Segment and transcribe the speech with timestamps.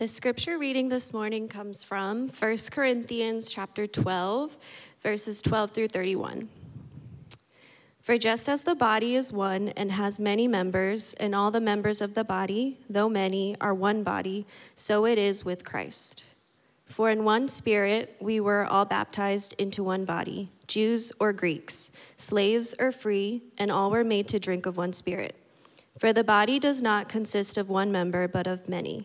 [0.00, 4.56] The scripture reading this morning comes from 1 Corinthians chapter 12,
[5.02, 6.48] verses 12 through 31.
[8.00, 12.00] For just as the body is one and has many members, and all the members
[12.00, 16.34] of the body, though many, are one body, so it is with Christ.
[16.86, 22.74] For in one spirit we were all baptized into one body, Jews or Greeks, slaves
[22.80, 25.36] or free, and all were made to drink of one spirit.
[25.98, 29.04] For the body does not consist of one member, but of many.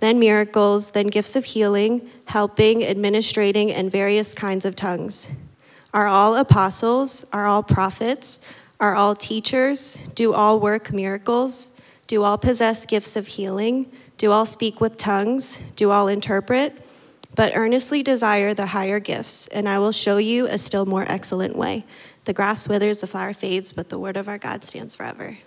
[0.00, 5.30] then miracles, then gifts of healing, helping, administrating, and various kinds of tongues.
[5.92, 7.24] Are all apostles?
[7.32, 8.40] Are all prophets?
[8.80, 9.96] Are all teachers?
[10.14, 11.72] Do all work miracles?
[12.06, 13.92] Do all possess gifts of healing?
[14.16, 15.60] Do all speak with tongues?
[15.76, 16.76] Do all interpret?
[17.34, 21.56] But earnestly desire the higher gifts, and I will show you a still more excellent
[21.56, 21.84] way.
[22.24, 25.38] The grass withers, the flower fades, but the word of our God stands forever.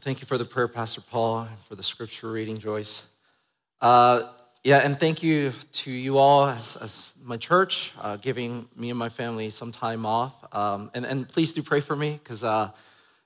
[0.00, 3.06] Thank you for the prayer, Pastor Paul, and for the scripture reading, Joyce.
[3.80, 4.30] Uh,
[4.62, 8.98] yeah, and thank you to you all as, as my church, uh, giving me and
[8.98, 10.34] my family some time off.
[10.54, 12.70] Um, and, and please do pray for me because uh,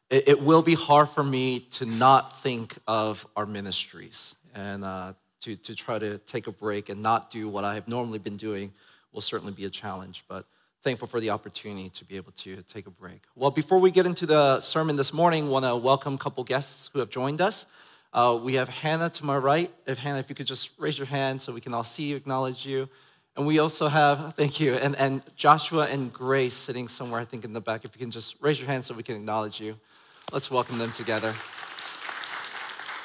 [0.08, 5.12] it, it, will be hard for me to not think of our ministries and uh,
[5.42, 8.38] to, to try to take a break and not do what I have normally been
[8.38, 8.72] doing
[9.12, 10.24] will certainly be a challenge.
[10.26, 10.46] But
[10.82, 13.22] thankful for the opportunity to be able to take a break.
[13.36, 16.90] Well, before we get into the sermon this morning, want to welcome a couple guests
[16.92, 17.66] who have joined us.
[18.12, 19.70] Uh, we have Hannah to my right.
[19.86, 22.16] If Hannah, if you could just raise your hand so we can all see you,
[22.16, 22.88] acknowledge you.
[23.36, 27.44] And we also have, thank you, and, and Joshua and Grace sitting somewhere, I think,
[27.44, 27.84] in the back.
[27.84, 29.76] If you can just raise your hand so we can acknowledge you.
[30.32, 31.32] Let's welcome them together.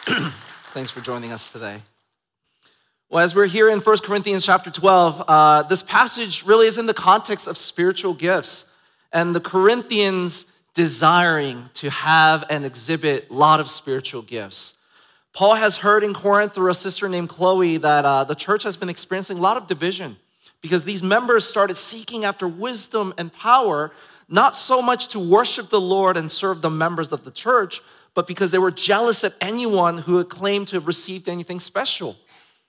[0.74, 1.82] Thanks for joining us today.
[3.10, 6.88] Well, as we're here in 1 Corinthians chapter 12, uh, this passage really is in
[6.88, 8.66] the context of spiritual gifts
[9.14, 14.74] and the Corinthians desiring to have and exhibit a lot of spiritual gifts.
[15.32, 18.76] Paul has heard in Corinth through a sister named Chloe that uh, the church has
[18.76, 20.18] been experiencing a lot of division
[20.60, 23.94] because these members started seeking after wisdom and power,
[24.28, 27.80] not so much to worship the Lord and serve the members of the church,
[28.14, 32.18] but because they were jealous at anyone who had claimed to have received anything special.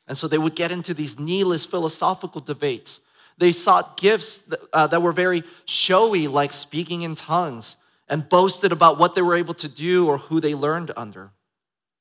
[0.09, 3.01] And so they would get into these needless philosophical debates.
[3.37, 7.77] They sought gifts that, uh, that were very showy, like speaking in tongues,
[8.09, 11.31] and boasted about what they were able to do or who they learned under.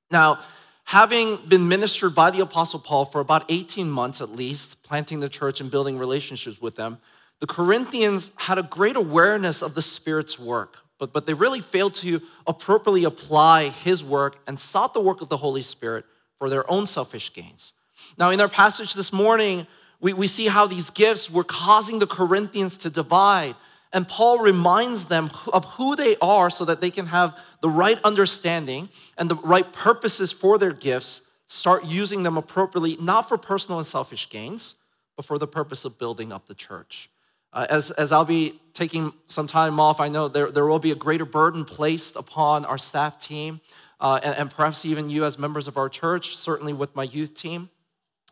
[0.09, 0.39] Now,
[0.85, 5.29] having been ministered by the Apostle Paul for about 18 months at least, planting the
[5.29, 6.97] church and building relationships with them,
[7.39, 11.93] the Corinthians had a great awareness of the Spirit's work, but, but they really failed
[11.95, 16.05] to appropriately apply his work and sought the work of the Holy Spirit
[16.39, 17.73] for their own selfish gains.
[18.17, 19.67] Now, in our passage this morning,
[19.99, 23.55] we, we see how these gifts were causing the Corinthians to divide.
[23.93, 27.99] And Paul reminds them of who they are so that they can have the right
[28.03, 33.79] understanding and the right purposes for their gifts, start using them appropriately, not for personal
[33.79, 34.75] and selfish gains,
[35.15, 37.09] but for the purpose of building up the church.
[37.53, 40.91] Uh, as, as I'll be taking some time off, I know there, there will be
[40.91, 43.61] a greater burden placed upon our staff team,
[44.01, 47.33] uh, and, and perhaps even you as members of our church, certainly with my youth
[47.33, 47.69] team.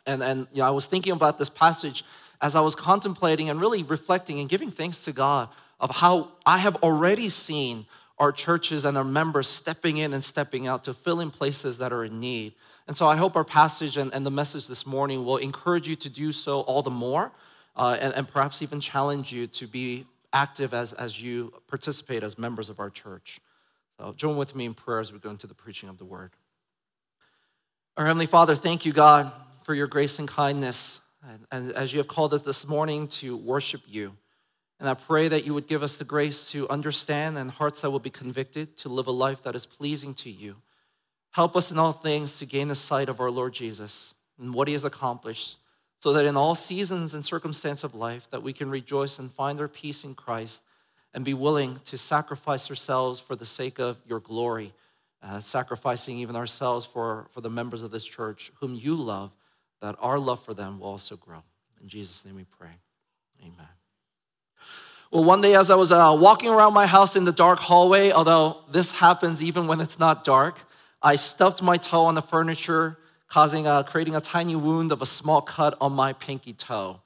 [0.06, 2.04] And, and you know, I was thinking about this passage
[2.42, 5.50] as I was contemplating and really reflecting and giving thanks to God
[5.80, 7.86] of how I have already seen
[8.18, 11.92] our churches and our members stepping in and stepping out to fill in places that
[11.92, 12.54] are in need.
[12.88, 15.96] And so I hope our passage and, and the message this morning will encourage you
[15.98, 17.32] to do so all the more
[17.76, 22.38] uh, and, and perhaps even challenge you to be active as, as you participate as
[22.38, 23.40] members of our church.
[23.98, 26.32] So join with me in prayer as we go into the preaching of the word.
[27.98, 29.32] Our Heavenly Father, thank you, God,
[29.66, 31.00] for your grace and kindness.
[31.28, 34.14] And, and as you have called us this morning to worship you.
[34.80, 37.90] And I pray that you would give us the grace to understand and hearts that
[37.90, 40.58] will be convicted to live a life that is pleasing to you.
[41.32, 44.68] Help us in all things to gain the sight of our Lord Jesus and what
[44.68, 45.58] he has accomplished,
[46.00, 49.60] so that in all seasons and circumstances of life that we can rejoice and find
[49.60, 50.62] our peace in Christ
[51.16, 54.74] and be willing to sacrifice ourselves for the sake of your glory,
[55.24, 59.32] uh, sacrificing even ourselves for, for the members of this church whom you love,
[59.82, 61.44] that our love for them will also grow.
[61.82, 62.72] In Jesus' name we pray.
[63.42, 63.68] Amen.
[65.12, 68.12] Well, one day as I was uh, walking around my house in the dark hallway,
[68.12, 70.60] although this happens even when it's not dark,
[71.02, 75.06] I stubbed my toe on the furniture, causing uh, creating a tiny wound of a
[75.06, 77.02] small cut on my pinky toe.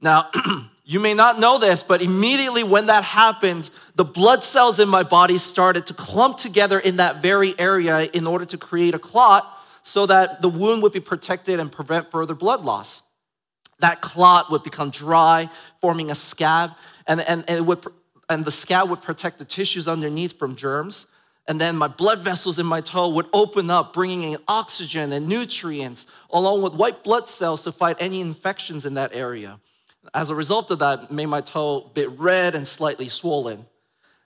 [0.00, 0.30] Now,
[0.84, 5.02] you may not know this, but immediately when that happened, the blood cells in my
[5.02, 9.59] body started to clump together in that very area in order to create a clot
[9.82, 13.02] so that the wound would be protected and prevent further blood loss.
[13.80, 15.48] That clot would become dry,
[15.80, 16.72] forming a scab,
[17.06, 17.84] and, and, and, would,
[18.28, 21.06] and the scab would protect the tissues underneath from germs.
[21.48, 25.26] And then my blood vessels in my toe would open up, bringing in oxygen and
[25.26, 29.58] nutrients, along with white blood cells to fight any infections in that area.
[30.14, 33.66] As a result of that, made my toe a bit red and slightly swollen.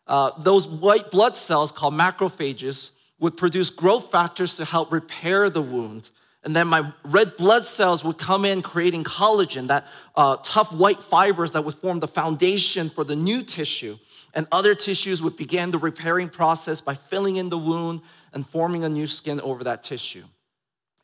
[0.06, 5.62] Uh, those white blood cells, called macrophages, would produce growth factors to help repair the
[5.62, 6.10] wound
[6.44, 11.02] and then my red blood cells would come in creating collagen, that uh, tough white
[11.02, 13.96] fibers that would form the foundation for the new tissue.
[14.34, 18.02] And other tissues would begin the repairing process by filling in the wound
[18.34, 20.24] and forming a new skin over that tissue.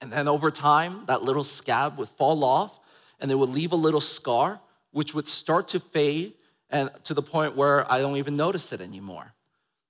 [0.03, 2.79] And then over time, that little scab would fall off
[3.19, 4.61] and it would leave a little scar,
[4.91, 6.35] which would start to fade
[6.69, 9.33] and to the point where I don't even notice it anymore.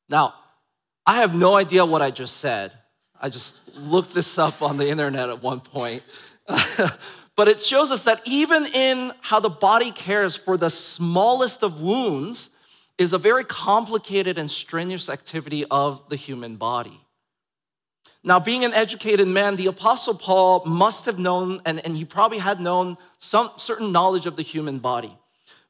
[0.08, 0.34] Now,
[1.06, 2.72] I have no idea what I just said,
[3.20, 6.02] I just looked this up on the internet at one point.
[7.36, 11.80] but it shows us that even in how the body cares for the smallest of
[11.80, 12.50] wounds
[12.98, 17.00] is a very complicated and strenuous activity of the human body.
[18.22, 22.36] Now, being an educated man, the Apostle Paul must have known, and, and he probably
[22.38, 25.16] had known some certain knowledge of the human body.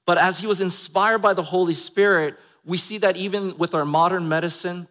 [0.04, 3.84] But as he was inspired by the Holy Spirit, we see that even with our
[3.84, 4.88] modern medicine,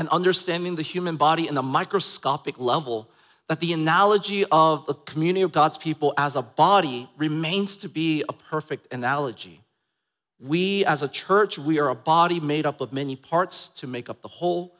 [0.00, 3.06] and understanding the human body in a microscopic level,
[3.48, 8.24] that the analogy of the community of God's people as a body remains to be
[8.26, 9.60] a perfect analogy.
[10.38, 14.08] We, as a church, we are a body made up of many parts to make
[14.08, 14.74] up the whole,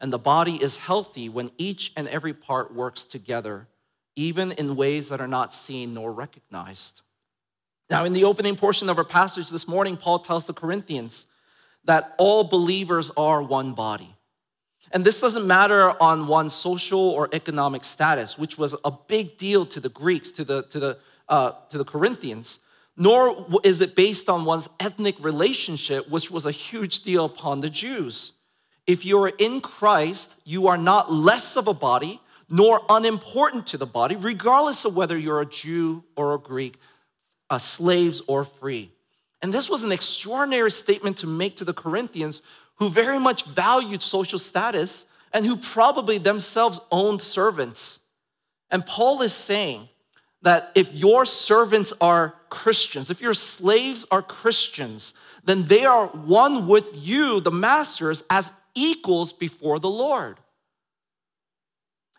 [0.00, 3.68] and the body is healthy when each and every part works together,
[4.16, 7.02] even in ways that are not seen nor recognized.
[7.90, 11.26] Now, in the opening portion of our passage this morning, Paul tells the Corinthians
[11.84, 14.13] that all believers are one body.
[14.94, 19.66] And this doesn't matter on one's social or economic status, which was a big deal
[19.66, 20.98] to the Greeks, to the, to the,
[21.28, 22.60] uh, to the Corinthians,
[22.96, 27.68] nor is it based on one's ethnic relationship, which was a huge deal upon the
[27.68, 28.34] Jews.
[28.86, 33.86] If you're in Christ, you are not less of a body nor unimportant to the
[33.86, 36.78] body, regardless of whether you're a Jew or a Greek,
[37.50, 38.92] a slaves or free.
[39.44, 42.40] And this was an extraordinary statement to make to the Corinthians
[42.76, 47.98] who very much valued social status and who probably themselves owned servants.
[48.70, 49.90] And Paul is saying
[50.40, 55.12] that if your servants are Christians, if your slaves are Christians,
[55.44, 60.38] then they are one with you, the masters, as equals before the Lord.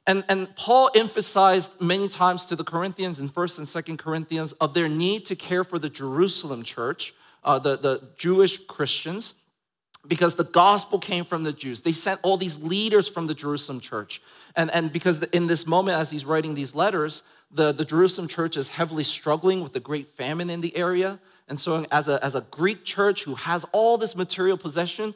[0.08, 4.74] And, and Paul emphasized many times to the Corinthians in 1st and 2nd Corinthians of
[4.74, 9.34] their need to care for the Jerusalem church, uh, the, the Jewish Christians,
[10.08, 11.82] because the gospel came from the Jews.
[11.82, 14.22] They sent all these leaders from the Jerusalem church.
[14.56, 18.58] And, and because in this moment, as he's writing these letters, the, the Jerusalem church
[18.58, 21.20] is heavily struggling with the great famine in the area.
[21.48, 25.14] And so, as a, as a Greek church who has all this material possession,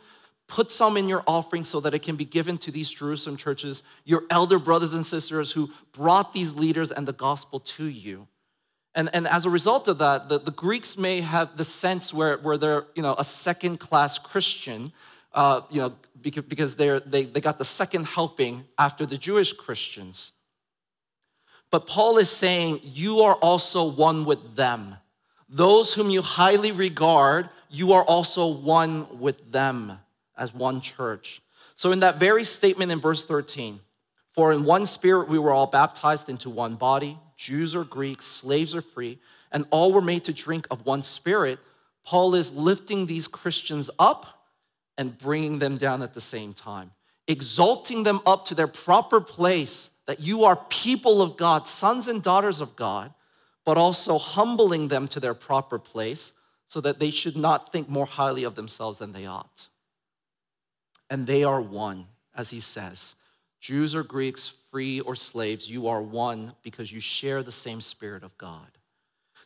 [0.49, 3.83] put some in your offering so that it can be given to these Jerusalem churches,
[4.03, 8.27] your elder brothers and sisters who brought these leaders and the gospel to you.
[8.95, 12.37] And, and as a result of that, the, the Greeks may have the sense where,
[12.39, 14.91] where they're you know, a second class Christian,
[15.33, 19.53] uh, you know, because, because they're, they, they got the second helping after the Jewish
[19.53, 20.31] Christians.
[21.69, 24.95] But Paul is saying, You are also one with them.
[25.47, 29.99] Those whom you highly regard, you are also one with them
[30.39, 31.41] as one church.
[31.75, 33.79] So, in that very statement in verse 13,
[34.33, 38.73] for in one spirit we were all baptized into one body, Jews or Greeks, slaves
[38.73, 39.19] or free,
[39.51, 41.59] and all were made to drink of one spirit.
[42.05, 44.25] Paul is lifting these Christians up
[44.97, 46.91] and bringing them down at the same time,
[47.27, 52.23] exalting them up to their proper place that you are people of God, sons and
[52.23, 53.13] daughters of God,
[53.63, 56.33] but also humbling them to their proper place
[56.67, 59.67] so that they should not think more highly of themselves than they ought.
[61.09, 63.15] And they are one, as he says.
[63.59, 68.23] Jews or Greeks, free or slaves, you are one because you share the same Spirit
[68.23, 68.67] of God.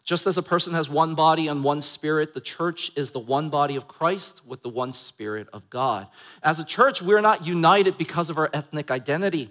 [0.05, 3.49] Just as a person has one body and one spirit, the church is the one
[3.49, 6.07] body of Christ with the one spirit of God.
[6.43, 9.49] As a church, we're not united because of our ethnic identity,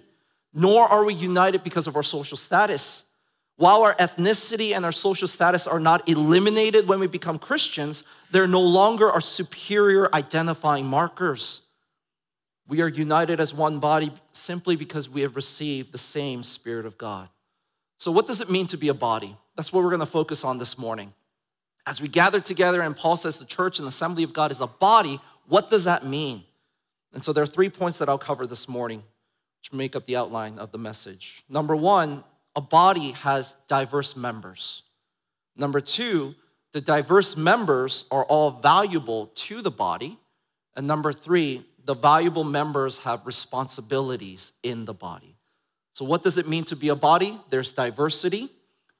[0.53, 3.03] nor are we united because of our social status.
[3.55, 8.47] While our ethnicity and our social status are not eliminated when we become Christians, they're
[8.47, 11.62] no longer our superior identifying markers.
[12.67, 16.97] We are united as one body simply because we have received the same Spirit of
[16.97, 17.29] God.
[17.97, 19.35] So, what does it mean to be a body?
[19.55, 21.13] That's what we're going to focus on this morning.
[21.85, 24.61] As we gather together, and Paul says the church and the assembly of God is
[24.61, 26.43] a body, what does that mean?
[27.13, 29.03] And so, there are three points that I'll cover this morning,
[29.61, 31.43] which make up the outline of the message.
[31.49, 32.23] Number one,
[32.55, 34.83] a body has diverse members.
[35.55, 36.35] Number two,
[36.71, 40.17] the diverse members are all valuable to the body.
[40.75, 45.35] And number three, the valuable members have responsibilities in the body.
[45.93, 47.39] So, what does it mean to be a body?
[47.49, 48.49] There's diversity,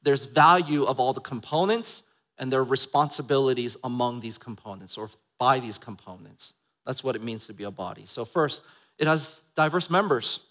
[0.01, 2.03] there's value of all the components,
[2.37, 5.09] and there are responsibilities among these components or
[5.39, 6.53] by these components.
[6.85, 8.03] That's what it means to be a body.
[8.05, 8.61] So, first,
[8.97, 10.41] it has diverse members.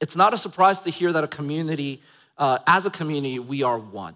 [0.00, 2.02] It's not a surprise to hear that a community,
[2.36, 4.14] uh, as a community, we are one.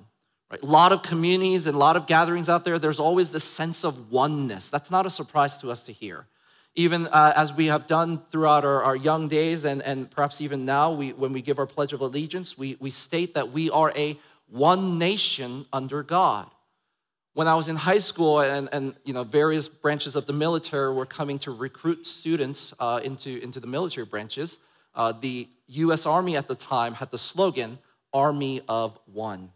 [0.50, 0.62] Right?
[0.62, 3.84] A lot of communities and a lot of gatherings out there, there's always this sense
[3.84, 4.68] of oneness.
[4.68, 6.26] That's not a surprise to us to hear
[6.78, 10.64] even uh, as we have done throughout our, our young days and, and perhaps even
[10.64, 13.92] now, we, when we give our Pledge of Allegiance, we, we state that we are
[13.96, 14.16] a
[14.46, 16.48] one nation under God.
[17.34, 20.94] When I was in high school and, and you know, various branches of the military
[20.94, 24.58] were coming to recruit students uh, into, into the military branches,
[24.94, 27.80] uh, the US Army at the time had the slogan,
[28.12, 29.50] Army of One.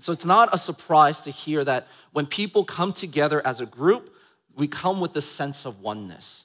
[0.00, 4.12] So it's not a surprise to hear that when people come together as a group,
[4.56, 6.44] we come with a sense of oneness.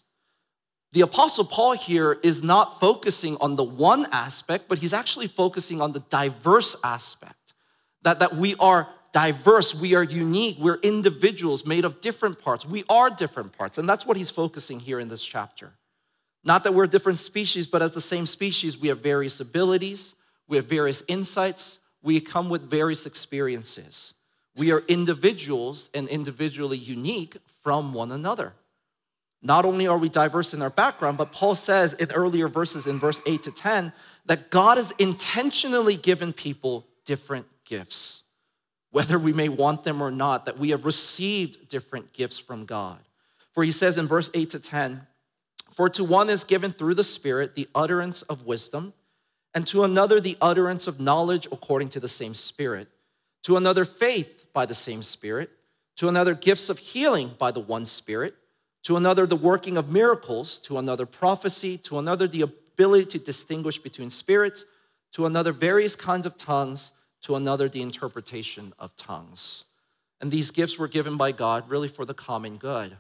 [0.94, 5.82] The Apostle Paul here is not focusing on the one aspect, but he's actually focusing
[5.82, 7.54] on the diverse aspect.
[8.04, 12.66] That, that we are diverse, we are unique, we're individuals made of different parts.
[12.66, 15.72] We are different parts, and that's what he's focusing here in this chapter.
[16.44, 20.16] Not that we're different species, but as the same species, we have various abilities,
[20.48, 24.16] we have various insights, we come with various experiences.
[24.56, 28.54] We are individuals and individually unique from one another.
[29.42, 33.00] Not only are we diverse in our background, but Paul says in earlier verses in
[33.00, 33.92] verse 8 to 10
[34.26, 38.24] that God has intentionally given people different gifts,
[38.92, 43.00] whether we may want them or not, that we have received different gifts from God.
[43.54, 45.08] For he says in verse 8 to 10,
[45.72, 48.94] For to one is given through the Spirit the utterance of wisdom,
[49.56, 52.90] and to another the utterance of knowledge according to the same Spirit,
[53.44, 55.50] to another faith by the same Spirit
[55.98, 58.36] to another, gifts of healing by the one Spirit,
[58.84, 63.78] to another, the working of miracles, to another, prophecy, to another, the ability to distinguish
[63.78, 64.66] between spirits,
[65.12, 66.92] to another, various kinds of tongues,
[67.22, 69.66] to another, the interpretation of tongues.
[70.20, 72.98] And these gifts were given by God really for the common good.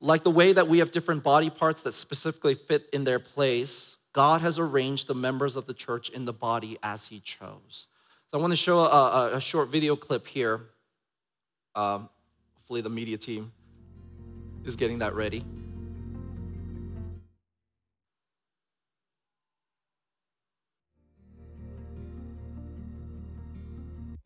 [0.00, 3.96] Like the way that we have different body parts that specifically fit in their place,
[4.12, 7.86] God has arranged the members of the church in the body as He chose.
[8.32, 10.62] So I want to show a, a, short video clip here
[11.74, 12.08] um,
[12.54, 13.52] hopefully, the media team
[14.64, 15.44] is getting that ready.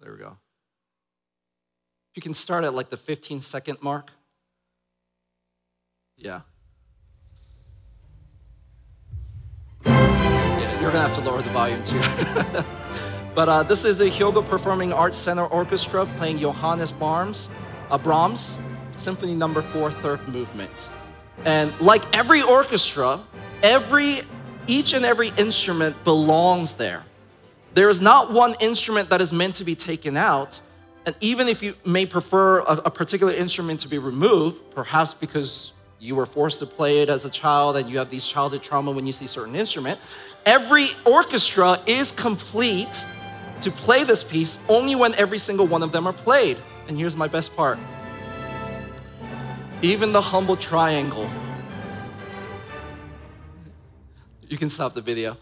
[0.01, 0.37] There we go.
[2.13, 4.13] If you can start at like the 15 second mark.
[6.17, 6.43] Yeah.
[9.85, 12.01] Yeah, you're gonna have to lower the volume too.
[13.37, 17.51] But uh, this is the Hyogo Performing Arts Center Orchestra playing Johannes Brahms,
[17.91, 18.59] uh, Brahms
[18.97, 19.69] Symphony Number no.
[19.69, 20.71] Four, Third Movement.
[21.45, 23.21] And like every orchestra,
[23.63, 24.23] every
[24.67, 27.05] each and every instrument belongs there.
[27.75, 30.63] There is not one instrument that is meant to be taken out.
[31.05, 35.75] And even if you may prefer a, a particular instrument to be removed, perhaps because
[35.99, 38.93] you were forced to play it as a child and you have these childhood trauma
[38.93, 40.01] when you see certain instrument,
[40.47, 43.07] every orchestra is complete
[43.63, 46.57] to play this piece only when every single one of them are played.
[46.89, 47.79] And here's my best part
[49.83, 51.29] even the humble triangle
[54.49, 55.37] You can stop the video.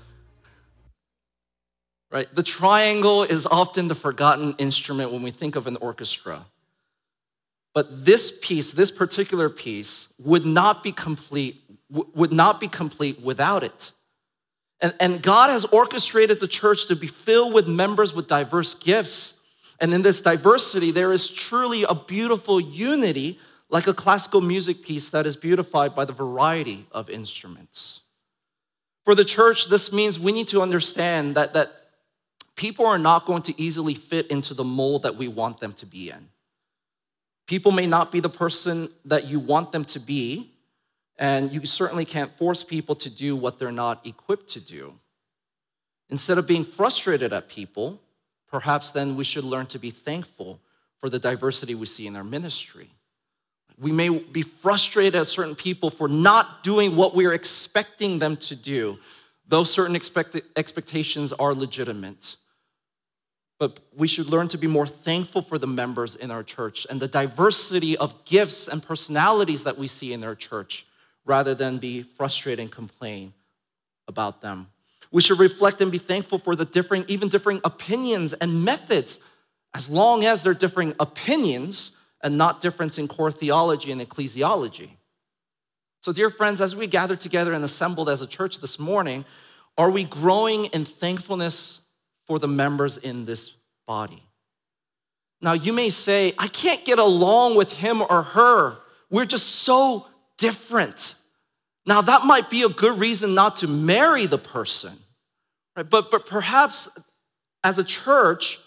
[2.10, 2.32] Right?
[2.32, 6.46] The triangle is often the forgotten instrument when we think of an orchestra.
[7.74, 13.64] But this piece, this particular piece, would not be complete, would not be complete without
[13.64, 13.92] it.
[14.84, 19.40] And, and God has orchestrated the church to be filled with members with diverse gifts.
[19.80, 23.38] And in this diversity, there is truly a beautiful unity,
[23.70, 28.00] like a classical music piece that is beautified by the variety of instruments.
[29.06, 31.72] For the church, this means we need to understand that, that
[32.54, 35.86] people are not going to easily fit into the mold that we want them to
[35.86, 36.28] be in.
[37.46, 40.53] People may not be the person that you want them to be,
[41.18, 44.94] and you certainly can't force people to do what they're not equipped to do.
[46.10, 48.00] Instead of being frustrated at people,
[48.48, 50.60] perhaps then we should learn to be thankful
[51.00, 52.90] for the diversity we see in our ministry.
[53.78, 58.54] We may be frustrated at certain people for not doing what we're expecting them to
[58.54, 58.98] do,
[59.48, 62.36] though certain expect- expectations are legitimate.
[63.58, 67.00] But we should learn to be more thankful for the members in our church and
[67.00, 70.86] the diversity of gifts and personalities that we see in our church
[71.24, 73.32] rather than be frustrated and complain
[74.08, 74.68] about them.
[75.10, 79.20] We should reflect and be thankful for the differing, even differing opinions and methods,
[79.74, 84.90] as long as they're differing opinions and not difference in core theology and ecclesiology.
[86.00, 89.24] So, dear friends, as we gather together and assembled as a church this morning,
[89.78, 91.80] are we growing in thankfulness
[92.26, 93.52] for the members in this
[93.86, 94.22] body?
[95.40, 98.78] Now, you may say, I can't get along with him or her.
[99.10, 100.06] We're just so
[100.38, 101.16] different.
[101.86, 104.96] Now, that might be a good reason not to marry the person,
[105.76, 105.88] right?
[105.88, 106.88] But, but perhaps
[107.62, 108.58] as a church,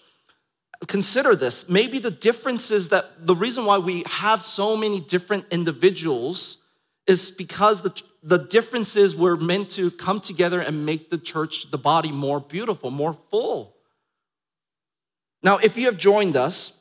[0.88, 1.68] consider this.
[1.68, 6.64] Maybe the difference is that the reason why we have so many different individuals
[7.08, 11.78] is because the, the differences were meant to come together and make the church, the
[11.78, 13.78] body, more beautiful, more full.
[15.41, 16.77] Now, if you have joined us,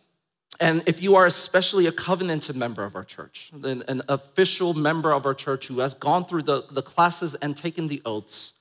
[0.61, 5.12] and if you are especially a covenanted member of our church, an, an official member
[5.12, 8.55] of our church who has gone through the, the classes and taken the oaths,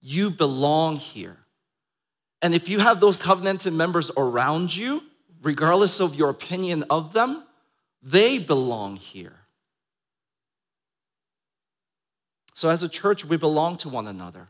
[0.00, 1.36] you belong here.
[2.42, 5.02] And if you have those covenanted members around you,
[5.42, 7.44] regardless of your opinion of them,
[8.02, 9.36] they belong here.
[12.54, 14.46] So, as a church, we belong to one another,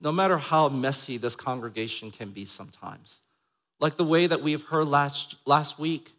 [0.00, 3.20] no matter how messy this congregation can be sometimes.
[3.80, 6.12] Like the way that we've heard last, last week,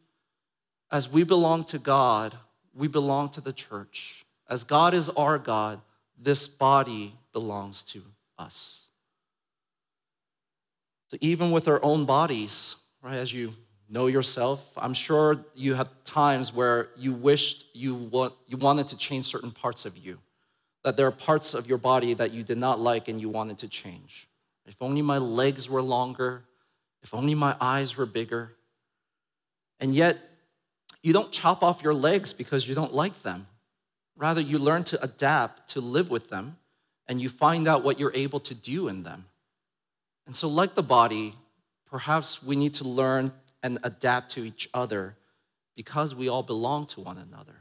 [0.92, 2.36] as we belong to God,
[2.74, 4.26] we belong to the church.
[4.50, 5.80] As God is our God,
[6.18, 8.02] this body belongs to
[8.38, 8.88] us.
[11.10, 13.54] So, even with our own bodies, right, as you
[13.90, 18.98] know yourself, I'm sure you had times where you wished you, want, you wanted to
[18.98, 20.20] change certain parts of you,
[20.84, 23.58] that there are parts of your body that you did not like and you wanted
[23.60, 24.28] to change.
[24.66, 26.44] If only my legs were longer,
[27.04, 28.54] if only my eyes were bigger.
[29.80, 30.18] And yet,
[31.02, 33.48] you don't chop off your legs because you don't like them.
[34.16, 36.58] Rather, you learn to adapt to live with them
[37.08, 39.26] and you find out what you're able to do in them.
[40.28, 41.34] And so, like the body,
[41.90, 43.34] perhaps we need to learn
[43.64, 45.16] and adapt to each other
[45.76, 47.56] because we all belong to one another.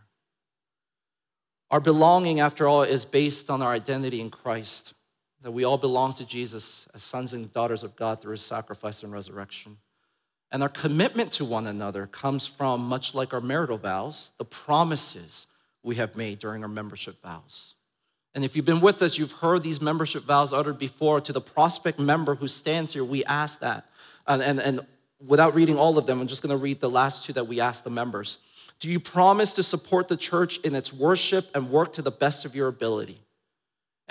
[1.71, 4.95] Our belonging, after all, is based on our identity in Christ,
[5.43, 9.03] that we all belong to Jesus as sons and daughters of God through his sacrifice
[9.03, 9.79] and resurrection.
[10.53, 15.47] And our commitment to one another comes from, much like our marital vows, the promises
[15.83, 17.75] we have made during our membership vows.
[18.35, 21.21] And if you've been with us, you've heard these membership vows uttered before.
[21.23, 23.87] To the prospect member who stands here, we ask that.
[24.27, 24.87] And, and, and
[25.27, 27.61] without reading all of them, I'm just going to read the last two that we
[27.61, 28.39] asked the members.
[28.79, 32.45] Do you promise to support the church in its worship and work to the best
[32.45, 33.21] of your ability?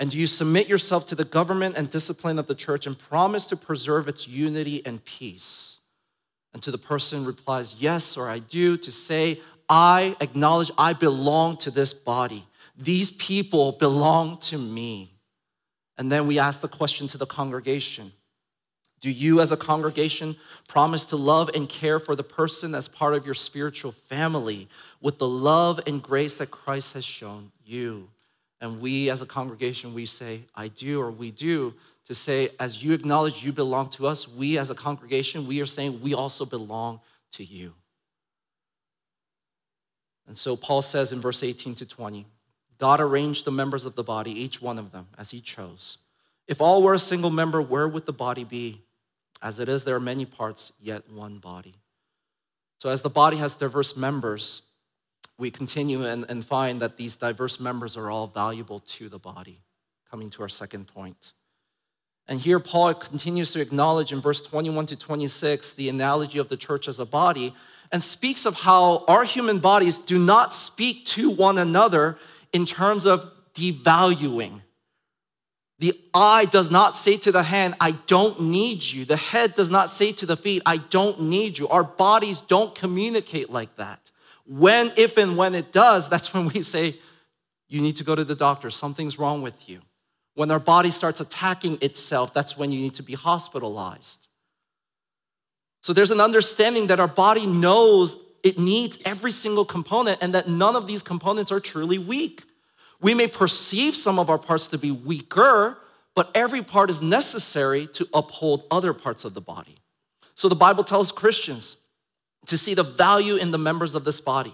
[0.00, 3.44] And do you submit yourself to the government and discipline of the church and promise
[3.46, 5.76] to preserve its unity and peace?
[6.54, 11.58] And to the person replies, Yes, or I do, to say, I acknowledge I belong
[11.58, 12.46] to this body.
[12.78, 15.12] These people belong to me.
[15.98, 18.10] And then we ask the question to the congregation
[19.02, 20.34] Do you, as a congregation,
[20.66, 24.66] promise to love and care for the person as part of your spiritual family
[25.02, 28.08] with the love and grace that Christ has shown you?
[28.60, 31.74] And we, as a congregation, we say, I do, or we do,
[32.06, 35.66] to say, as you acknowledge you belong to us, we, as a congregation, we are
[35.66, 37.00] saying we also belong
[37.32, 37.72] to you.
[40.26, 42.26] And so Paul says in verse 18 to 20,
[42.78, 45.98] God arranged the members of the body, each one of them, as he chose.
[46.46, 48.80] If all were a single member, where would the body be?
[49.42, 51.74] As it is, there are many parts, yet one body.
[52.78, 54.62] So, as the body has diverse members,
[55.40, 59.60] we continue and, and find that these diverse members are all valuable to the body.
[60.10, 61.32] coming to our second point.
[62.26, 66.56] And here, Paul continues to acknowledge in verse 21 to 26 the analogy of the
[66.56, 67.54] church as a body
[67.92, 72.18] and speaks of how our human bodies do not speak to one another
[72.52, 73.24] in terms of
[73.54, 74.62] devaluing.
[75.78, 79.04] The eye does not say to the hand, I don't need you.
[79.04, 81.68] The head does not say to the feet, I don't need you.
[81.68, 84.12] Our bodies don't communicate like that.
[84.50, 86.96] When, if, and when it does, that's when we say,
[87.68, 88.68] You need to go to the doctor.
[88.68, 89.78] Something's wrong with you.
[90.34, 94.26] When our body starts attacking itself, that's when you need to be hospitalized.
[95.82, 100.48] So there's an understanding that our body knows it needs every single component and that
[100.48, 102.42] none of these components are truly weak.
[103.00, 105.78] We may perceive some of our parts to be weaker,
[106.16, 109.76] but every part is necessary to uphold other parts of the body.
[110.34, 111.76] So the Bible tells Christians
[112.46, 114.52] to see the value in the members of this body.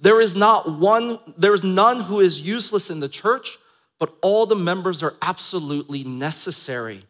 [0.00, 3.58] There is not one, there is none who is useless in the church,
[3.98, 7.04] but all the members are absolutely necessary.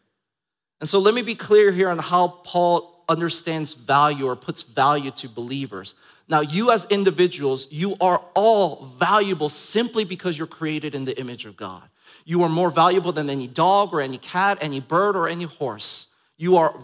[0.80, 5.10] And so let me be clear here on how Paul understands value or puts value
[5.12, 5.94] to believers.
[6.28, 11.46] Now, you as individuals, you are all valuable simply because you're created in the image
[11.46, 11.82] of God.
[12.24, 16.08] You are more valuable than any dog or any cat, any bird or any horse.
[16.36, 16.74] You are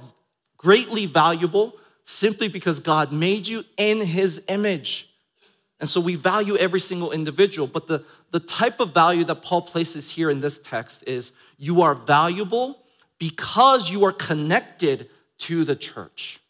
[0.57, 1.77] greatly valuable
[2.09, 5.11] simply because God made you in his image.
[5.79, 7.69] And so we value every single individual.
[7.69, 11.83] But the, the type of value that Paul places here in this text is you
[11.83, 12.79] are valuable
[13.19, 16.41] because you are connected to the church.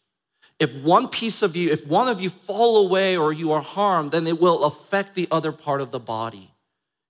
[0.60, 4.12] If one piece of you, if one of you fall away or you are harmed,
[4.12, 6.52] then it will affect the other part of the body.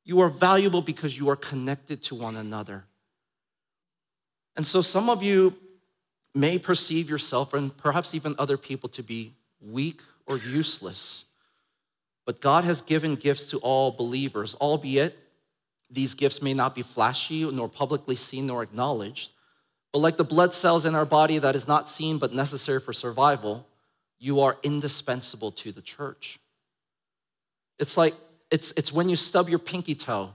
[0.05, 2.85] You are valuable because you are connected to one another.
[4.57, 5.55] And so some of you
[6.39, 11.25] may perceive yourself and perhaps even other people to be weak or useless.
[12.25, 15.19] But God has given gifts to all believers, albeit
[15.91, 19.33] these gifts may not be flashy nor publicly seen nor acknowledged.
[19.93, 22.93] But like the blood cells in our body that is not seen but necessary for
[22.93, 23.67] survival,
[24.19, 26.39] you are indispensable to the church.
[27.79, 28.15] It's like
[28.51, 30.31] it's, it's when you stub your pinky toe,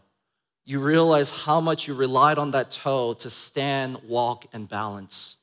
[0.66, 5.38] you realize how much you relied on that toe to stand, walk, and balance.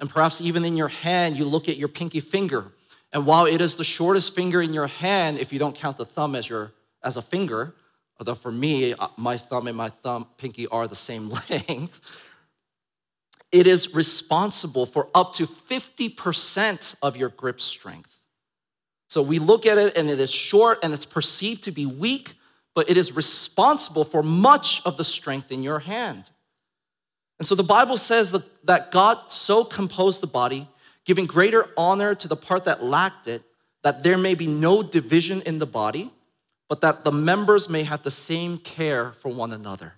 [0.00, 2.72] And perhaps even in your hand, you look at your pinky finger.
[3.12, 6.06] And while it is the shortest finger in your hand, if you don't count the
[6.06, 6.72] thumb as, your,
[7.04, 7.74] as a finger,
[8.18, 12.00] although for me, uh, my thumb and my thumb pinky are the same length,
[13.52, 18.20] it is responsible for up to 50% of your grip strength.
[19.08, 22.34] So we look at it and it is short and it's perceived to be weak,
[22.76, 26.30] but it is responsible for much of the strength in your hand.
[27.40, 28.30] And so the Bible says
[28.64, 30.68] that God so composed the body,
[31.04, 33.42] giving greater honor to the part that lacked it,
[33.82, 36.12] that there may be no division in the body,
[36.68, 39.94] but that the members may have the same care for one another.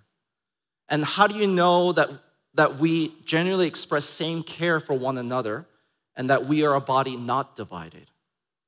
[0.88, 2.09] And how do you know that
[2.55, 5.66] that we genuinely express same care for one another
[6.16, 8.11] and that we are a body not divided.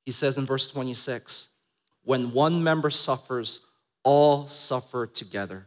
[0.05, 1.49] He says in verse 26
[2.03, 3.61] when one member suffers,
[4.03, 5.65] all suffer together.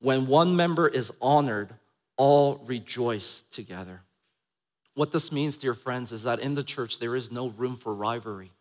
[0.00, 1.70] When one member is honored,
[2.22, 4.00] all rejoice together.
[4.94, 7.92] What this means, dear friends, is that in the church there is no room for
[7.92, 8.52] rivalry,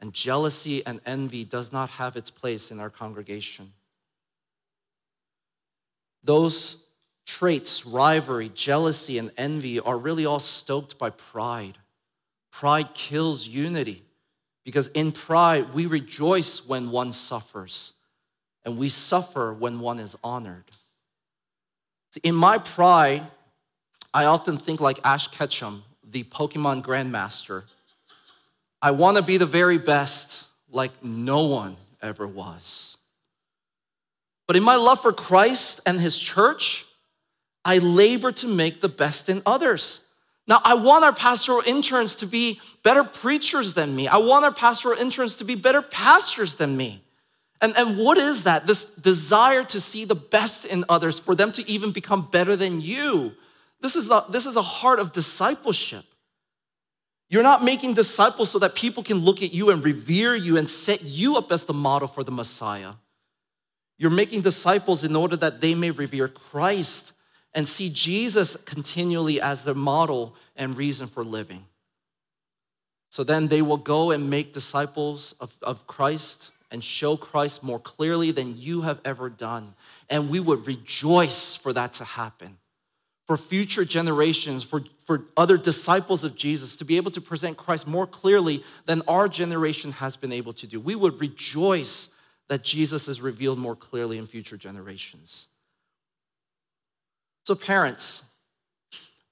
[0.00, 3.72] and jealousy and envy does not have its place in our congregation.
[6.22, 6.86] Those
[7.26, 11.76] traits, rivalry, jealousy, and envy are really all stoked by pride.
[12.52, 14.04] Pride kills unity
[14.64, 17.94] because in pride, we rejoice when one suffers
[18.64, 20.70] and we suffer when one is honored.
[22.22, 23.22] In my pride,
[24.12, 27.64] I often think like Ash Ketchum, the Pokemon Grandmaster.
[28.80, 32.96] I want to be the very best, like no one ever was.
[34.46, 36.84] But in my love for Christ and his church,
[37.64, 40.00] I labor to make the best in others.
[40.46, 44.06] Now, I want our pastoral interns to be better preachers than me.
[44.06, 47.03] I want our pastoral interns to be better pastors than me.
[47.60, 48.66] And, and what is that?
[48.66, 52.80] This desire to see the best in others, for them to even become better than
[52.80, 53.32] you.
[53.80, 56.04] This is a, this is a heart of discipleship.
[57.30, 60.68] You're not making disciples so that people can look at you and revere you and
[60.68, 62.92] set you up as the model for the Messiah.
[63.98, 67.12] You're making disciples in order that they may revere Christ
[67.54, 71.64] and see Jesus continually as their model and reason for living.
[73.10, 77.78] So then they will go and make disciples of, of Christ and show Christ more
[77.78, 79.74] clearly than you have ever done.
[80.10, 82.58] And we would rejoice for that to happen.
[83.26, 87.86] For future generations, for, for other disciples of Jesus to be able to present Christ
[87.86, 90.80] more clearly than our generation has been able to do.
[90.80, 92.10] We would rejoice
[92.48, 95.46] that Jesus is revealed more clearly in future generations.
[97.46, 98.24] So, parents,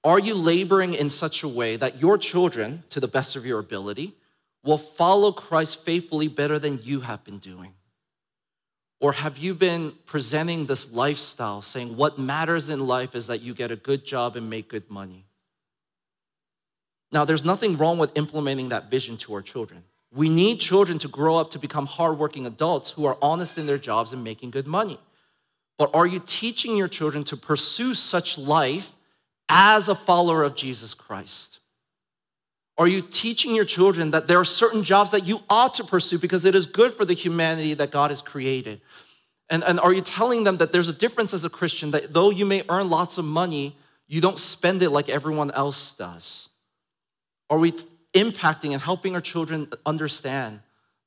[0.05, 3.59] are you laboring in such a way that your children, to the best of your
[3.59, 4.14] ability,
[4.64, 7.75] will follow Christ faithfully better than you have been doing?
[9.01, 13.53] Or have you been presenting this lifestyle saying what matters in life is that you
[13.53, 15.25] get a good job and make good money?
[17.11, 19.83] Now, there's nothing wrong with implementing that vision to our children.
[20.14, 23.79] We need children to grow up to become hardworking adults who are honest in their
[23.79, 25.01] jobs and making good money.
[25.79, 28.92] But are you teaching your children to pursue such life
[29.48, 31.59] as a follower of Jesus Christ?
[32.82, 36.18] Are you teaching your children that there are certain jobs that you ought to pursue
[36.18, 38.80] because it is good for the humanity that God has created?
[39.48, 42.30] And, and are you telling them that there's a difference as a Christian that though
[42.30, 43.76] you may earn lots of money,
[44.08, 46.48] you don't spend it like everyone else does?
[47.48, 47.70] Are we
[48.14, 50.58] impacting and helping our children understand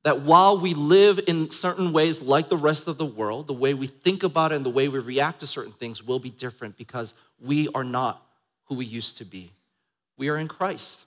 [0.06, 3.74] that while we live in certain ways like the rest of the world, the way
[3.74, 6.78] we think about it and the way we react to certain things will be different
[6.78, 8.26] because we are not
[8.68, 9.52] who we used to be.
[10.16, 11.06] We are in Christ.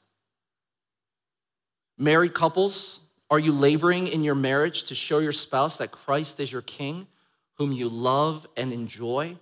[1.98, 6.50] Married couples, are you laboring in your marriage to show your spouse that Christ is
[6.50, 7.06] your king,
[7.54, 9.36] whom you love and enjoy?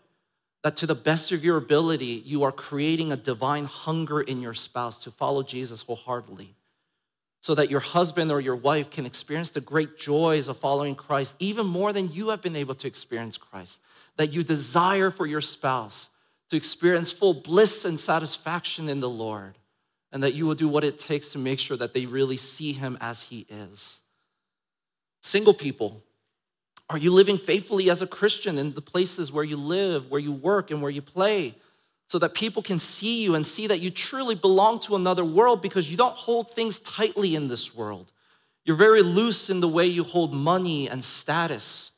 [0.67, 4.53] that to the best of your ability, you are creating a divine hunger in your
[4.53, 6.57] spouse to follow Jesus wholeheartedly.
[7.41, 11.37] So that your husband or your wife can experience the great joys of following Christ
[11.39, 13.81] even more than you have been able to experience Christ.
[14.17, 16.09] That you desire for your spouse
[16.51, 19.55] to experience full bliss and satisfaction in the Lord.
[20.17, 22.73] And that you will do what it takes to make sure that they really see
[22.73, 24.01] Him as He is.
[25.21, 26.03] Single people,
[26.89, 30.33] are you living faithfully as a Christian in the places where you live, where you
[30.33, 31.55] work, and where you play?
[32.09, 35.61] So that people can see you and see that you truly belong to another world
[35.61, 38.11] because you don't hold things tightly in this world.
[38.65, 41.93] You're very loose in the way you hold money and status,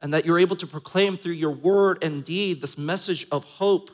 [0.00, 3.90] and that you're able to proclaim through your word and deed this message of hope,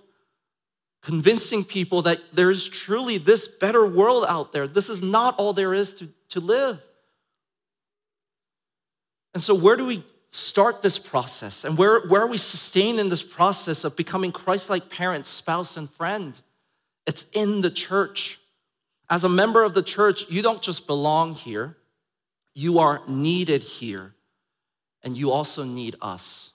[1.05, 4.67] convincing people that there is truly this better world out there.
[4.67, 6.83] This is not all there is to, to live.
[9.35, 11.65] And so, where do we start this process?
[11.65, 15.77] And where, where are we sustained in this process of becoming Christ like parents, spouse,
[15.77, 16.41] and friend?
[17.07, 18.41] It's in the church.
[19.11, 21.77] As a member of the church, you don't just belong here,
[22.55, 24.15] you are needed here.
[25.03, 26.53] And you also need us,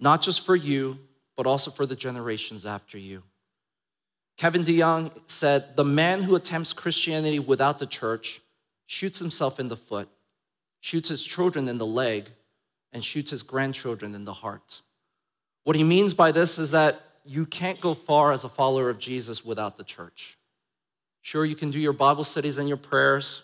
[0.00, 0.98] not just for you,
[1.36, 3.22] but also for the generations after you.
[4.36, 8.40] Kevin DeYoung said, The man who attempts Christianity without the church
[8.86, 10.08] shoots himself in the foot
[10.86, 12.30] shoots his children in the leg,
[12.92, 14.82] and shoots his grandchildren in the heart.
[15.64, 19.00] What he means by this is that you can't go far as a follower of
[19.00, 20.38] Jesus without the church.
[21.22, 23.42] Sure, you can do your Bible studies and your prayers,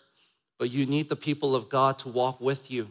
[0.56, 2.88] but you need the people of God to walk with you.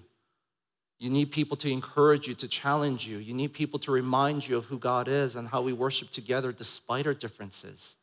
[1.02, 3.18] You need people to encourage you, to challenge you.
[3.18, 6.52] You need people to remind you of who God is and how we worship together
[6.52, 7.96] despite our differences,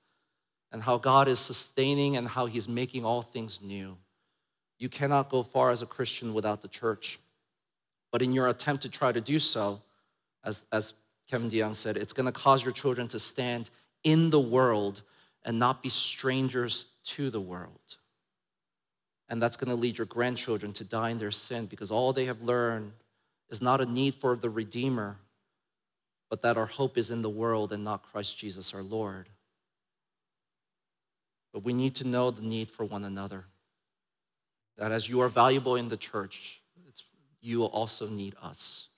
[0.72, 3.96] and how God is sustaining and how He's making all things new.
[4.80, 7.20] You cannot go far as a Christian without the church.
[8.10, 9.80] But in your attempt to try to do so,
[10.42, 10.92] as, as
[11.30, 13.70] Kevin DeYoung said, it's going to cause your children to stand
[14.02, 15.02] in the world
[15.44, 17.97] and not be strangers to the world.
[19.28, 22.24] And that's going to lead your grandchildren to die in their sin because all they
[22.26, 22.92] have learned
[23.50, 25.18] is not a need for the Redeemer,
[26.30, 29.28] but that our hope is in the world and not Christ Jesus our Lord.
[31.52, 33.44] But we need to know the need for one another
[34.76, 36.60] that as you are valuable in the church,
[37.40, 38.88] you will also need us.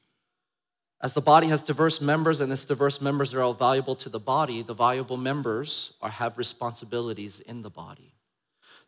[1.03, 4.21] As the body has diverse members and its diverse members are all valuable to the
[4.21, 8.13] body, the valuable members are, have responsibilities in the body.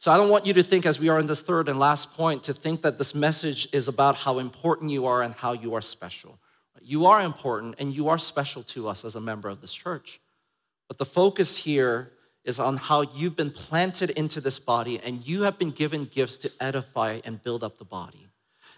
[0.02, 2.14] So I don't want you to think, as we are in this third and last
[2.14, 5.74] point, to think that this message is about how important you are and how you
[5.74, 6.40] are special.
[6.80, 10.18] You are important and you are special to us as a member of this church.
[10.88, 12.10] But the focus here
[12.42, 16.36] is on how you've been planted into this body and you have been given gifts
[16.38, 18.26] to edify and build up the body.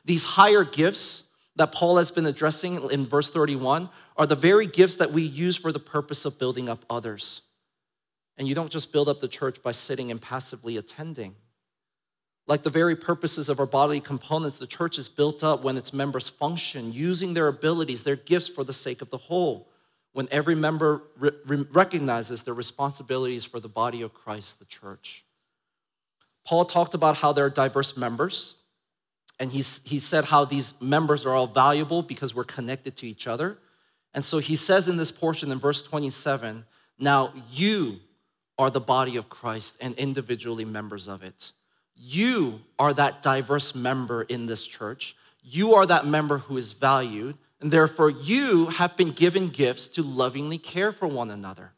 [0.05, 4.97] These higher gifts that Paul has been addressing in verse 31 are the very gifts
[4.97, 7.41] that we use for the purpose of building up others.
[8.37, 11.35] And you don't just build up the church by sitting and passively attending.
[12.47, 15.93] Like the very purposes of our bodily components, the church is built up when its
[15.93, 19.71] members function, using their abilities, their gifts for the sake of the whole
[20.13, 25.25] when every member re- recognizes their responsibilities for the body of Christ, the church.
[26.47, 28.55] Paul talked about how there are diverse members,
[29.41, 33.27] and he's, he said how these members are all valuable because we're connected to each
[33.27, 33.59] other.
[34.15, 36.65] And so he says in this portion in verse 27
[36.97, 37.97] now you
[38.59, 41.53] are the body of Christ and individually members of it.
[41.97, 45.17] You are that diverse member in this church.
[45.43, 50.03] You are that member who is valued And therefore, you have been given gifts to
[50.03, 51.73] lovingly care for one another.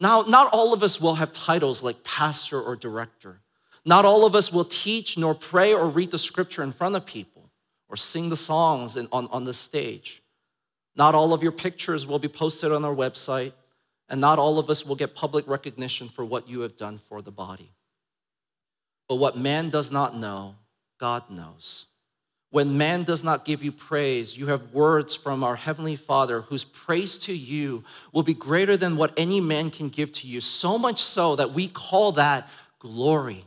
[0.00, 3.40] Now, not all of us will have titles like pastor or director.
[3.84, 7.06] Not all of us will teach, nor pray, or read the scripture in front of
[7.06, 7.48] people,
[7.88, 10.20] or sing the songs on, on the stage.
[10.96, 13.52] Not all of your pictures will be posted on our website,
[14.08, 17.20] and not all of us will get public recognition for what you have done for
[17.20, 17.72] the body.
[19.08, 20.54] But what man does not know,
[20.98, 21.86] God knows.
[22.50, 26.64] When man does not give you praise, you have words from our Heavenly Father whose
[26.64, 30.40] praise to you will be greater than what any man can give to you.
[30.40, 33.44] So much so that we call that glory.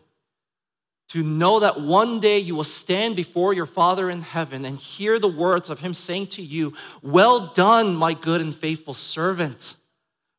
[1.10, 5.20] To know that one day you will stand before your Father in heaven and hear
[5.20, 9.76] the words of Him saying to you, Well done, my good and faithful servant.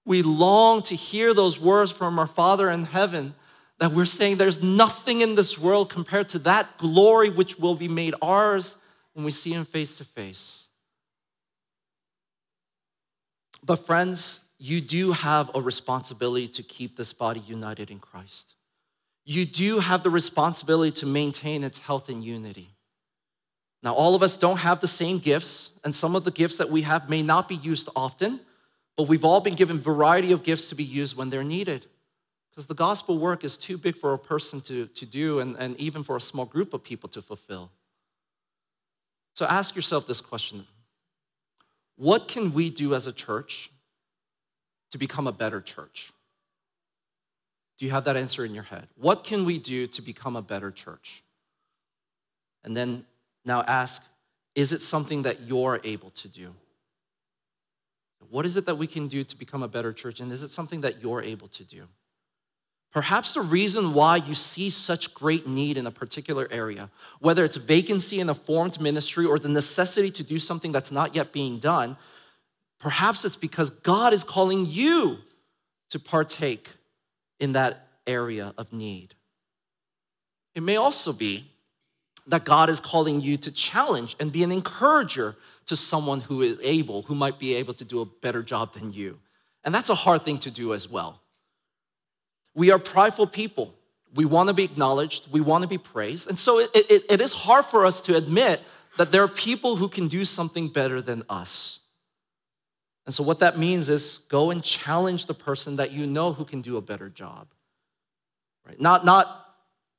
[0.05, 3.35] We long to hear those words from our Father in heaven
[3.79, 7.89] that we're saying there's nothing in this world compared to that glory which will be
[7.89, 8.77] made ours
[9.13, 10.67] when we see Him face to face.
[13.65, 18.55] But, friends, you do have a responsibility to keep this body united in Christ.
[19.25, 22.71] You do have the responsibility to maintain its health and unity.
[23.83, 26.71] Now, all of us don't have the same gifts, and some of the gifts that
[26.71, 28.41] we have may not be used often,
[28.97, 31.87] but we've all been given variety of gifts to be used when they're needed.
[32.51, 35.79] Because the gospel work is too big for a person to, to do and, and
[35.81, 37.71] even for a small group of people to fulfill.
[39.35, 40.67] So ask yourself this question
[41.97, 43.71] What can we do as a church
[44.91, 46.13] to become a better church?
[47.79, 48.87] Do you have that answer in your head?
[48.97, 51.23] What can we do to become a better church?
[52.65, 53.07] And then
[53.47, 54.05] now ask
[54.55, 56.55] Is it something that you're able to do?
[58.31, 60.21] What is it that we can do to become a better church?
[60.21, 61.89] And is it something that you're able to do?
[62.93, 67.57] Perhaps the reason why you see such great need in a particular area, whether it's
[67.57, 71.59] vacancy in a formed ministry or the necessity to do something that's not yet being
[71.59, 71.97] done,
[72.79, 75.19] perhaps it's because God is calling you
[75.89, 76.69] to partake
[77.41, 79.15] in that area of need.
[80.55, 81.52] It may also be
[82.27, 86.59] that God is calling you to challenge and be an encourager to someone who is
[86.63, 89.19] able, who might be able to do a better job than you.
[89.65, 91.21] And that's a hard thing to do as well.
[92.55, 93.75] We are prideful people.
[94.15, 96.29] We want to be acknowledged, we want to be praised.
[96.29, 98.61] And so it, it, it is hard for us to admit
[98.99, 101.79] that there are people who can do something better than us.
[103.07, 106.45] And so, what that means is go and challenge the person that you know who
[106.45, 107.49] can do a better job.
[108.67, 108.81] Right?
[108.81, 109.49] Not, not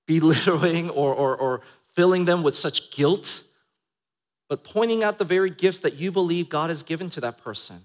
[0.06, 1.62] belittling or, or, or
[1.94, 3.44] filling them with such guilt,
[4.50, 7.82] but pointing out the very gifts that you believe God has given to that person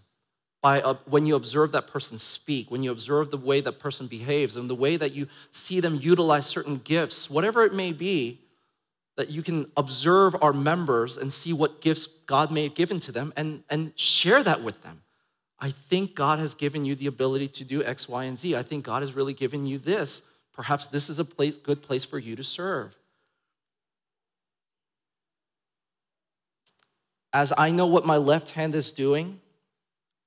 [0.61, 4.07] by uh, when you observe that person speak, when you observe the way that person
[4.07, 8.41] behaves, and the way that you see them utilize certain gifts, whatever it may be,
[9.17, 13.13] that you can observe our members and see what gifts God may have given to
[13.13, 15.03] them and, and share that with them.
[15.61, 18.55] I think God has given you the ability to do X, Y, and Z.
[18.57, 20.23] I think God has really given you this.
[20.53, 22.97] Perhaps this is a place, good place for you to serve.
[27.39, 29.41] As I know what my left hand is doing,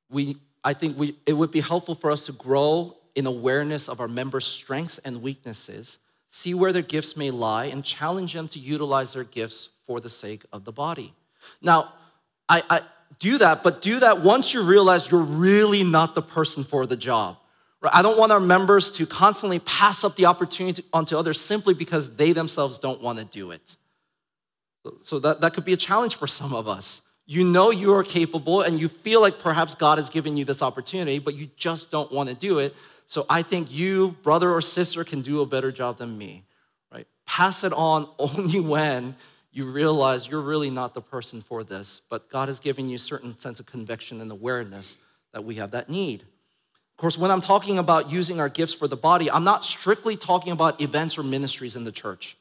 [0.10, 4.00] we, I think we, it would be helpful for us to grow in awareness of
[4.00, 8.60] our members' strengths and weaknesses, see where their gifts may lie, and challenge them to
[8.60, 11.13] utilize their gifts for the sake of the body.
[11.62, 11.91] Now,
[12.47, 12.82] I, I
[13.19, 16.95] do that, but do that once you realize you're really not the person for the
[16.95, 17.36] job.
[17.91, 22.15] I don't want our members to constantly pass up the opportunity onto others simply because
[22.15, 23.76] they themselves don't want to do it.
[25.02, 27.02] So, that, that could be a challenge for some of us.
[27.26, 30.62] You know you are capable and you feel like perhaps God has given you this
[30.62, 32.76] opportunity, but you just don't want to do it.
[33.06, 36.44] So I think you, brother or sister, can do a better job than me,
[36.91, 37.08] right?
[37.26, 39.15] Pass it on only when
[39.52, 43.00] you realize you're really not the person for this, but God has given you a
[43.00, 44.98] certain sense of conviction and awareness
[45.34, 46.22] that we have that need.
[46.22, 50.15] Of course, when I'm talking about using our gifts for the body, I'm not strictly
[50.15, 52.38] talking about events or ministries in the church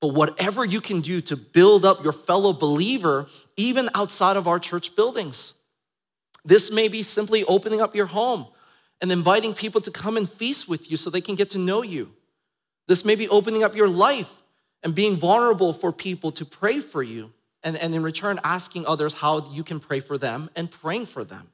[0.00, 3.26] but whatever you can do to build up your fellow believer,
[3.56, 5.54] even outside of our church buildings.
[6.44, 8.46] This may be simply opening up your home
[9.02, 11.82] and inviting people to come and feast with you so they can get to know
[11.82, 12.10] you.
[12.88, 14.32] This may be opening up your life
[14.82, 17.32] and being vulnerable for people to pray for you,
[17.62, 21.22] and, and in return, asking others how you can pray for them and praying for
[21.22, 21.48] them.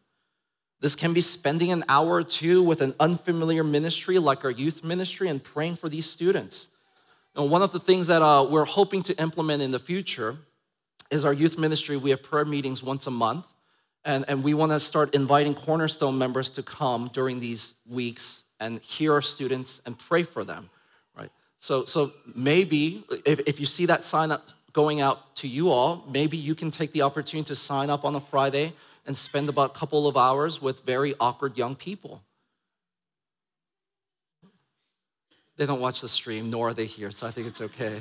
[0.80, 4.84] This can be spending an hour or two with an unfamiliar ministry like our youth
[4.84, 6.68] ministry and praying for these students.
[7.36, 10.36] And one of the things that uh, we're hoping to implement in the future
[11.10, 11.98] is our youth ministry.
[11.98, 13.46] We have prayer meetings once a month,
[14.06, 18.80] and, and we want to start inviting Cornerstone members to come during these weeks and
[18.80, 20.70] hear our students and pray for them,
[21.14, 21.30] right?
[21.58, 26.04] So, so maybe if, if you see that sign up going out to you all,
[26.10, 28.72] maybe you can take the opportunity to sign up on a Friday
[29.06, 32.22] and spend about a couple of hours with very awkward young people.
[35.56, 38.00] They don't watch the stream, nor are they here, so I think it's okay.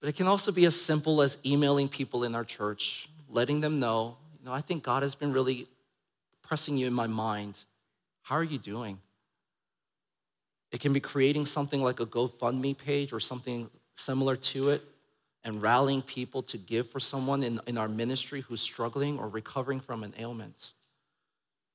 [0.00, 3.78] But it can also be as simple as emailing people in our church, letting them
[3.78, 5.68] know, you know, I think God has been really
[6.42, 7.62] pressing you in my mind.
[8.22, 8.98] How are you doing?
[10.72, 14.82] It can be creating something like a GoFundMe page or something similar to it
[15.44, 19.80] and rallying people to give for someone in, in our ministry who's struggling or recovering
[19.80, 20.72] from an ailment.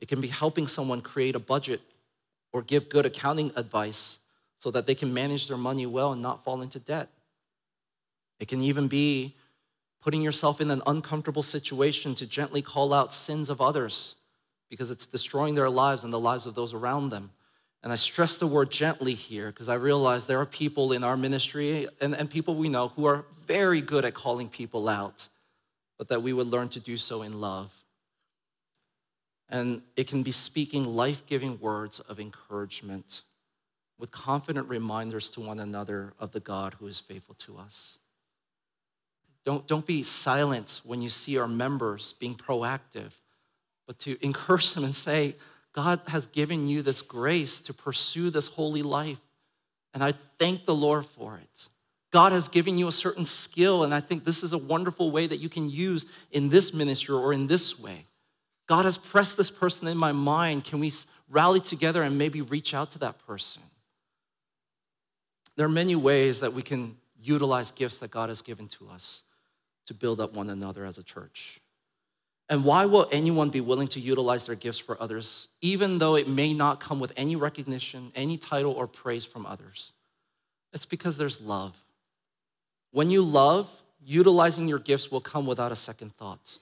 [0.02, 1.82] It can be helping someone create a budget
[2.56, 4.20] or give good accounting advice
[4.60, 7.10] so that they can manage their money well and not fall into debt.
[8.40, 9.36] It can even be
[10.02, 14.16] putting yourself in an uncomfortable situation to gently call out sins of others
[14.70, 17.30] because it's destroying their lives and the lives of those around them.
[17.84, 21.18] And I stress the word gently here because I realize there are people in our
[21.18, 25.28] ministry and, and people we know who are very good at calling people out,
[25.98, 27.74] but that we would learn to do so in love.
[29.50, 33.22] And it can be speaking life giving words of encouragement
[33.98, 38.00] with confident reminders to one another of the God who is faithful to us.
[39.46, 43.12] Don't, don't be silent when you see our members being proactive,
[43.86, 45.36] but to encourage them and say,
[45.72, 49.20] God has given you this grace to pursue this holy life.
[49.94, 51.70] And I thank the Lord for it.
[52.12, 55.28] God has given you a certain skill, and I think this is a wonderful way
[55.28, 58.06] that you can use in this ministry or in this way.
[58.68, 60.64] God has pressed this person in my mind.
[60.64, 60.92] Can we
[61.30, 63.62] rally together and maybe reach out to that person?
[65.56, 69.24] There are many ways that we can utilize gifts that God has given to us
[69.86, 71.60] to build up one another as a church.
[72.50, 76.28] And why will anyone be willing to utilize their gifts for others, even though it
[76.28, 79.94] may not come with any recognition, any title, or praise from others?
[80.72, 81.76] It's because there's love.
[82.92, 83.70] When you love,
[84.04, 86.58] utilizing your gifts will come without a second thought.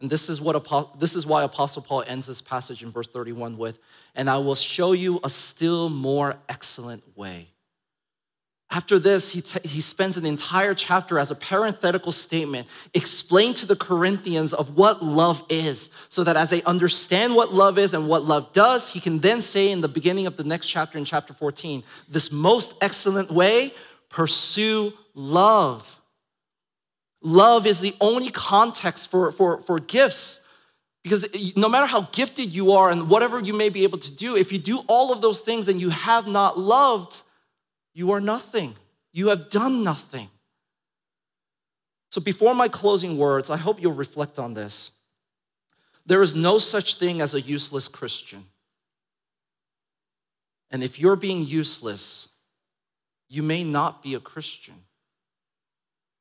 [0.00, 3.56] And this is, what, this is why Apostle Paul ends this passage in verse 31
[3.56, 3.80] with,
[4.14, 7.48] and I will show you a still more excellent way.
[8.70, 13.66] After this, he, t- he spends an entire chapter as a parenthetical statement explain to
[13.66, 18.08] the Corinthians of what love is, so that as they understand what love is and
[18.08, 21.06] what love does, he can then say in the beginning of the next chapter, in
[21.06, 23.72] chapter 14, this most excellent way,
[24.10, 25.97] pursue love.
[27.20, 30.42] Love is the only context for, for, for gifts.
[31.02, 34.36] Because no matter how gifted you are and whatever you may be able to do,
[34.36, 37.22] if you do all of those things and you have not loved,
[37.94, 38.74] you are nothing.
[39.12, 40.28] You have done nothing.
[42.10, 44.92] So, before my closing words, I hope you'll reflect on this.
[46.06, 48.44] There is no such thing as a useless Christian.
[50.70, 52.28] And if you're being useless,
[53.28, 54.74] you may not be a Christian.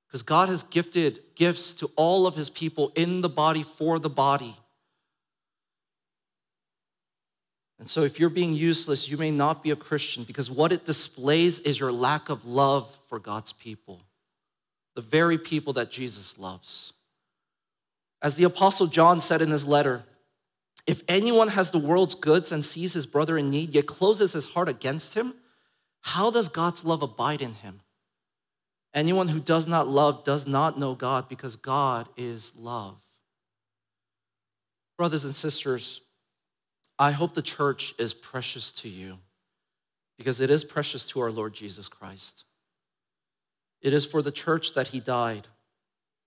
[0.07, 4.09] Because God has gifted gifts to all of his people in the body for the
[4.09, 4.55] body.
[7.79, 10.85] And so, if you're being useless, you may not be a Christian because what it
[10.85, 14.01] displays is your lack of love for God's people,
[14.95, 16.93] the very people that Jesus loves.
[18.21, 20.03] As the Apostle John said in his letter,
[20.87, 24.47] if anyone has the world's goods and sees his brother in need, yet closes his
[24.47, 25.35] heart against him,
[26.01, 27.81] how does God's love abide in him?
[28.97, 32.97] Anyone who does not love does not know God because God is love.
[34.97, 36.01] Brothers and sisters,
[36.97, 39.19] I hope the church is precious to you
[40.17, 42.45] because it is precious to our Lord Jesus Christ.
[43.83, 45.47] It is for the church that he died,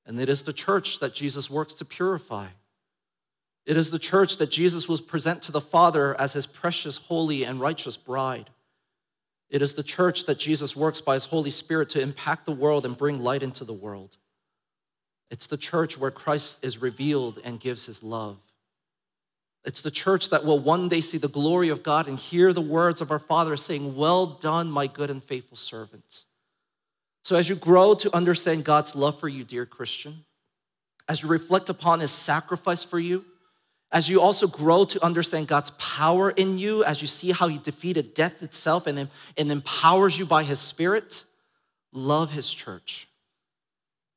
[0.06, 2.46] and it is the church that Jesus works to purify.
[3.66, 7.42] It is the church that Jesus will present to the Father as his precious, holy,
[7.42, 8.48] and righteous bride.
[9.50, 12.86] It is the church that Jesus works by his Holy Spirit to impact the world
[12.86, 14.16] and bring light into the world.
[15.30, 18.38] It's the church where Christ is revealed and gives his love.
[19.64, 22.60] It's the church that will one day see the glory of God and hear the
[22.60, 26.24] words of our Father saying, Well done, my good and faithful servant.
[27.22, 30.24] So, as you grow to understand God's love for you, dear Christian,
[31.08, 33.24] as you reflect upon his sacrifice for you,
[33.92, 37.58] as you also grow to understand God's power in you, as you see how he
[37.58, 41.24] defeated death itself and, and empowers you by his spirit,
[41.92, 43.08] love his church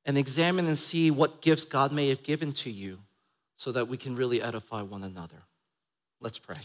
[0.05, 2.99] and examine and see what gifts God may have given to you
[3.55, 5.38] so that we can really edify one another.
[6.19, 6.57] Let's pray.